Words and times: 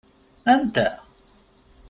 Anta? 0.53 0.85